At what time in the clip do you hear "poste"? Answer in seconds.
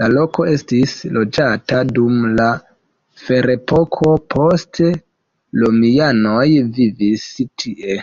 4.36-4.90